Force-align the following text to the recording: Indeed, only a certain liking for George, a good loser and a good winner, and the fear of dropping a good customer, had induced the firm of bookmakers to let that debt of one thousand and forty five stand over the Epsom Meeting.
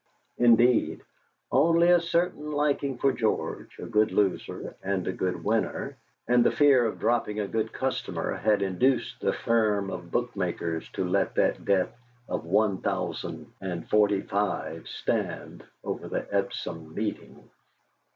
Indeed, 0.39 1.03
only 1.51 1.89
a 1.89 1.99
certain 1.99 2.51
liking 2.51 2.97
for 2.97 3.13
George, 3.13 3.77
a 3.77 3.85
good 3.85 4.11
loser 4.11 4.75
and 4.81 5.07
a 5.07 5.13
good 5.13 5.43
winner, 5.43 5.95
and 6.27 6.43
the 6.43 6.49
fear 6.49 6.87
of 6.87 6.97
dropping 6.97 7.39
a 7.39 7.47
good 7.47 7.71
customer, 7.71 8.33
had 8.33 8.63
induced 8.63 9.19
the 9.19 9.31
firm 9.31 9.91
of 9.91 10.09
bookmakers 10.09 10.89
to 10.93 11.07
let 11.07 11.35
that 11.35 11.65
debt 11.65 11.95
of 12.27 12.45
one 12.47 12.79
thousand 12.81 13.53
and 13.61 13.87
forty 13.89 14.21
five 14.21 14.87
stand 14.87 15.63
over 15.83 16.07
the 16.07 16.25
Epsom 16.35 16.95
Meeting. 16.95 17.51